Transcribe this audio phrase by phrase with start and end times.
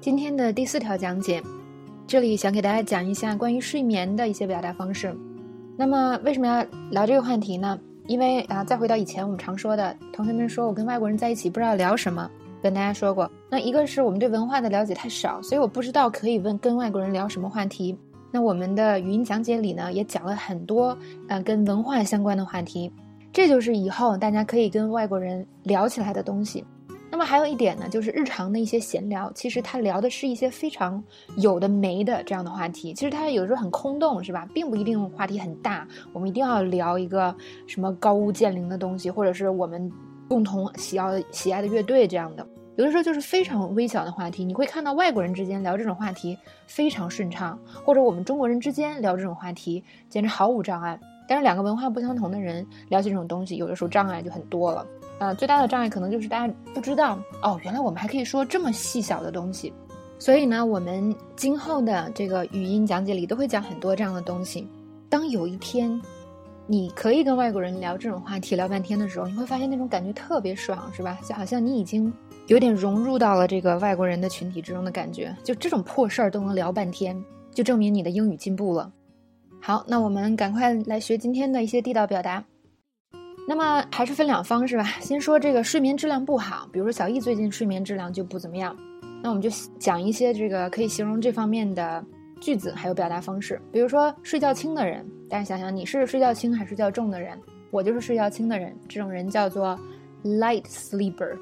[0.00, 1.42] 今天的第四条讲解，
[2.06, 5.14] 这里想给大家讲一下关于睡眠的一些表达方式。
[5.76, 7.78] 那么为什么要聊这个话题呢？
[8.06, 12.30] 因为啊，再回到以前我们常说的，同学们说我跟外国人在一起不知道聊什么，
[12.62, 13.30] 跟大家说过。
[13.50, 17.94] 那一个是我们对文化的了解太少，所以我不知道可以问跟外国人聊什么话题。
[18.30, 20.96] 那我们的语音讲解里呢，也讲了很多
[21.28, 22.90] 呃跟文化相关的话题，
[23.34, 26.64] 这就是以后大家可以跟外国人聊起来的东西。
[27.10, 31.02] 那么还有一点呢，就是日常的一些闲聊，其实他聊的是一些非常
[31.36, 32.94] 有的没的这样的话题。
[32.94, 34.48] 其实他有时候很空洞，是吧？
[34.54, 35.86] 并不一定话题很大。
[36.12, 37.34] 我们一定要聊一个
[37.66, 39.90] 什么高屋建瓴的东西，或者是我们
[40.28, 42.46] 共同喜爱喜爱的乐队这样的。
[42.76, 50.98] 有的时候就是非常微小的话题，你会看到外国人之间聊这种话题非常顺畅，或者我们中国人之间聊这种话题简直毫无障碍。
[51.30, 54.84] 但是两个文化不相同的人聊起这种东西，有的时候障碍就很多了。
[55.20, 59.72] 呃，最大的障碍可能就是大家不知道哦，原来我们还可以说这么细小的东西。
[60.18, 64.66] 所以呢，我们今后的这个语音讲解里都会讲很多这样的东西。
[65.08, 66.02] 当有一天，
[66.66, 71.16] 你可以跟外国人聊这种话题聊半天的时候，你会发现那种感觉特别爽，是吧？
[71.24, 72.12] 就好像你已经
[72.48, 75.32] 有点融入到了这个外国人的群体之中的感觉。
[75.44, 77.16] 就这种破事儿都能聊半天，
[77.54, 78.90] 就证明你的英语进步了。
[79.60, 82.42] 好，那我们赶快来学今天的一些地道表达。
[83.46, 84.84] 那么还是分两方是吧？
[85.00, 88.74] 先说这个睡眠质量不好，比如说小易最近睡眠质量就不怎么样，
[89.22, 92.04] 那我们就讲一些这个可以形容这方面的
[92.40, 93.60] 句子，还有表达方式。
[93.70, 97.38] 比如说睡觉轻的人，大家想想你是睡觉轻还是睡觉重的人？
[97.70, 99.78] 我就是睡觉轻的人，这种人叫做
[100.24, 101.36] light sleeper，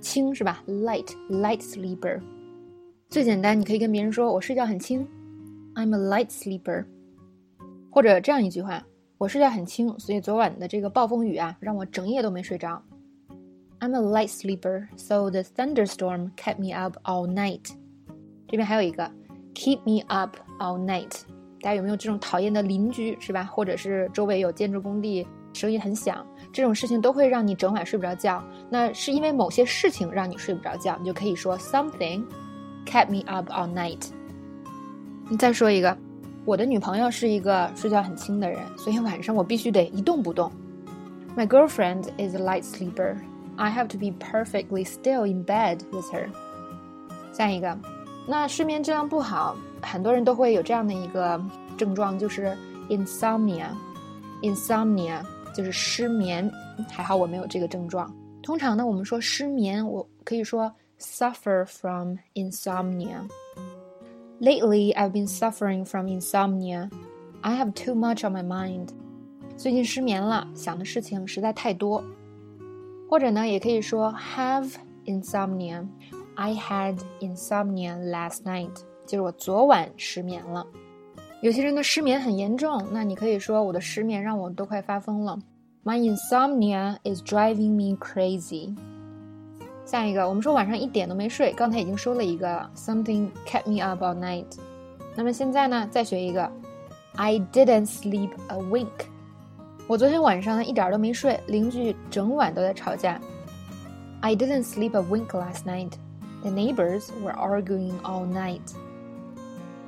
[0.00, 2.20] 轻是吧？light light sleeper，
[3.08, 5.06] 最简单，你可以跟别人说我睡觉很轻
[5.74, 6.84] ，I'm a light sleeper，
[7.90, 8.82] 或者这样一句话。
[9.18, 12.80] 我睡觉很轻，所以昨晚的这个暴风雨啊，让我整夜都没睡着。
[13.80, 17.72] I'm a light sleeper, so the thunderstorm kept me up all night。
[18.46, 19.10] 这边还有一个
[19.54, 21.22] keep me up all night。
[21.60, 23.42] 大家有没有这种讨厌的邻居是吧？
[23.42, 28.40] 或者是周围有建筑工地，声音很响，这种事情都会让你整晚睡不着觉。
[28.70, 32.24] 那是因为某些事情让你睡不着觉，你就可以说 something
[32.86, 34.10] kept me up all night。
[35.28, 35.98] 你再说一个。
[36.48, 40.50] 我的女朋友是一个睡觉很轻的人，所以晚上我必须得一动不动。
[41.36, 43.18] My girlfriend is a light sleeper.
[43.56, 46.30] I have to be perfectly still in bed with her.
[47.34, 47.78] 下一个，
[48.26, 51.38] 那睡眠质量不好，很多人都会有这样的一个
[51.76, 52.56] 症状，就是
[52.88, 53.66] insomnia。
[54.40, 55.20] insomnia
[55.54, 56.50] 就是失眠，
[56.88, 58.10] 还好我没有这个症状。
[58.42, 63.28] 通常呢，我们说失眠，我可以说 suffer from insomnia。
[64.39, 66.89] Lately, I've been suffering from insomnia.
[67.41, 68.89] I have too much on my mind.
[69.55, 72.03] 最近失眠了，想的事情实在太多。
[73.09, 74.73] 或者呢，也可以说 have
[75.05, 75.87] insomnia.
[76.35, 78.73] I had insomnia last night.
[79.05, 80.65] 就是我昨晚失眠了。
[81.41, 85.37] 有些人的失眠很严重，那你可以说我的失眠让我都快发疯了。
[85.83, 88.75] My insomnia is driving me crazy.
[89.88, 94.44] 下一个，我们说晚上一点都没睡，刚才已经说了一个 something kept me up all night。
[95.16, 96.46] 那么现在呢，再学一个
[97.16, 98.86] ，I didn't sleep a wink。
[99.86, 103.18] 我昨天晚上呢一点都没睡，邻居整晚都在吵架。
[104.20, 105.92] I didn't sleep a wink last night.
[106.42, 108.60] The neighbors were arguing all night。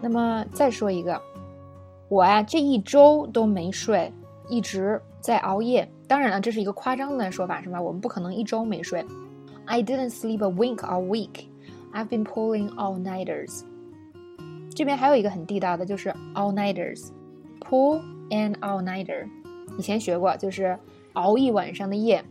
[0.00, 1.20] 那么再说一个，
[2.08, 4.10] 我呀这一周都没睡，
[4.48, 5.86] 一直在熬夜。
[6.08, 7.78] 当然了，这是一个夸张的说法，是吧？
[7.78, 9.04] 我们不可能一周没睡。
[9.70, 11.46] I didn't sleep a wink all week.
[11.92, 13.62] I've been pulling all nighters.
[14.74, 17.10] 这边还有一个很地道的，就是 all nighters,
[17.60, 18.00] pull
[18.30, 19.28] an all nighter。
[19.78, 20.76] 以前学过，就是
[21.12, 22.24] 熬一晚上的夜。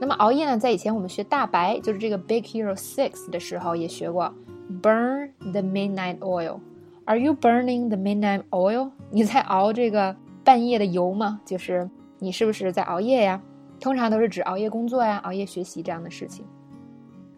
[0.00, 4.32] 那么熬夜呢，在以前我们学大白，就是这个 Big Hero Six 的时候也学过
[4.80, 6.60] burn the midnight oil.
[7.06, 8.92] Are you burning the midnight oil？
[9.10, 11.40] 你在熬这个半夜的油吗？
[11.44, 11.90] 就是
[12.20, 13.42] 你是不是在熬夜呀？
[13.80, 16.44] 通常都是指熬夜工作呀、熬夜学习这样的事情。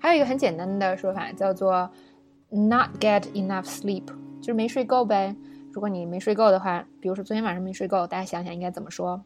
[0.05, 1.91] 还有一个很简单的说法叫做
[2.51, 4.05] “not get enough sleep”，
[4.39, 5.35] 就是没睡够呗。
[5.73, 9.25] 如果你没睡够的话，比如说昨天晚上没睡够，大家想想应该怎么说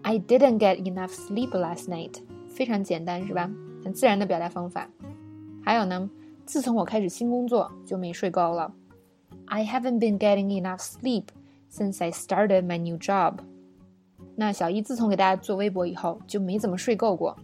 [0.00, 3.50] ？“I didn't get enough sleep last night”，非常简单是吧？
[3.84, 4.88] 很自然的表达方法。
[5.62, 6.08] 还有呢，
[6.46, 8.72] 自从我开始新工作就没睡够了。
[9.44, 11.24] “I haven't been getting enough sleep
[11.70, 13.34] since I started my new job”。
[14.36, 17.36] 那小易自从给大家做微博以后，就没怎么睡够过。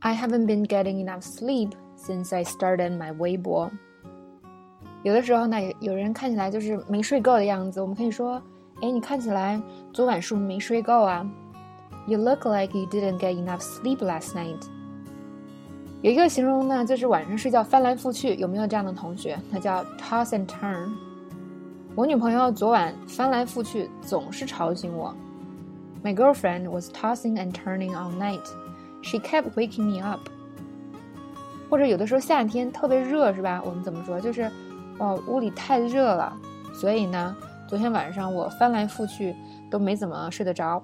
[0.00, 3.70] I haven't been getting enough sleep since I started my 微博。
[5.02, 9.60] 有的时候呢，有人看起来就是没睡够的样子，我们可以说：“哎，你看起来
[9.92, 11.26] 昨晚是不是没睡够啊？”
[12.06, 14.60] You look like you didn't get enough sleep last night。
[16.02, 19.38] 有一个形容呢，就是晚上睡觉翻来覆去，有没有这样的同学？
[19.52, 20.90] 他叫 toss and turn。
[21.94, 25.14] 我女朋友昨晚翻来覆去，总是吵醒我。
[26.02, 28.42] My girlfriend was tossing and turning all night.
[29.09, 30.19] She kept waking me up.
[31.69, 33.63] 或者有的时候夏天特别热，是吧？
[33.65, 34.19] 我们怎么说？
[34.19, 34.51] 就是，
[34.99, 36.37] 哦，屋里太热了，
[36.73, 37.33] 所以呢，
[37.69, 39.33] 昨天晚上我翻来覆去
[39.71, 40.83] 都没怎么睡得着。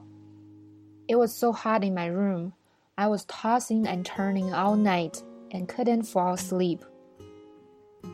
[1.06, 2.54] It was so hot in my room.
[2.96, 5.20] I was tossing and turning all night
[5.52, 6.80] and couldn't fall asleep.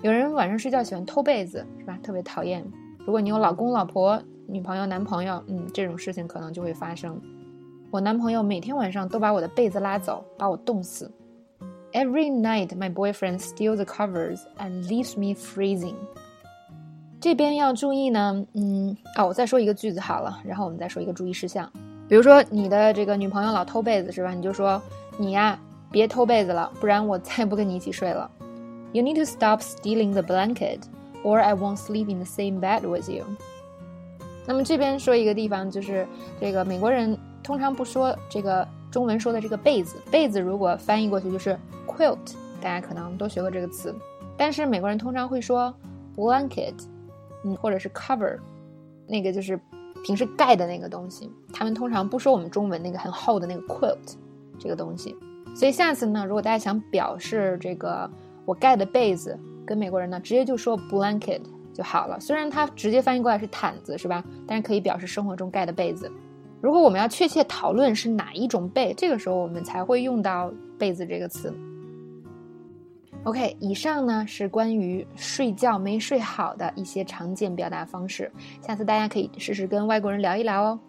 [0.02, 2.00] 有人晚上睡觉喜欢偷被子，是吧？
[2.02, 2.66] 特别讨厌。
[3.06, 7.22] 如果你有老公、老婆、女朋友、男朋友，嗯，这种事情可能就会发生。
[7.92, 11.12] 我男朋友每天晚上都把我的被子拉走，把我冻死。
[11.92, 15.96] Every night, my boyfriend steals the covers and leaves me freezing。
[17.20, 21.68] 这边要注意呢，嗯，哦，我再说一个句子好了，然后我们再说一个注意事项。
[22.08, 24.34] 比如说你的这个女朋友老偷被子，是吧？
[24.36, 24.80] 你就说
[25.18, 25.60] 你呀，
[25.90, 28.30] 别偷被子了，不然我再也不跟你一起睡了。
[28.92, 30.82] You need to stop stealing the blanket.
[31.22, 33.26] Or I won't sleep in the same bed with you。
[34.46, 36.08] 那么这边说一个地方，就是
[36.40, 37.18] 这个美国人
[37.50, 41.58] 通常不说这个中文说的这个被子，被子如果翻译过去就是
[41.88, 43.92] quilt，大家可能都学过这个词。
[44.38, 45.74] 但是美国人通常会说
[46.16, 46.76] blanket，
[47.44, 48.38] 嗯，或者是 cover，
[49.08, 49.60] 那个就是
[50.06, 51.28] 平时盖的那个东西。
[51.52, 54.14] 他们通常不说我们中文那个很厚的那个 quilt
[54.60, 55.16] 这个东西。
[55.56, 58.08] 所以下次呢，如果大家想表示这个
[58.46, 59.36] 我盖的被子。
[59.66, 61.42] 跟美国人呢，直接就说 blanket
[61.74, 62.20] 就好了。
[62.20, 64.24] 虽然它直接翻译过来是毯子，是吧？
[64.48, 66.12] 但是可以表示生活中盖的被子。
[66.62, 71.54] 如果我们要确切讨论是哪一种被，这个时候我们才会用到被子这个词。
[73.24, 78.32] OK，以上呢是关于睡觉没睡好的一些常见表达方式。
[78.62, 80.80] 下次大家可以试试跟外国人聊一聊哦。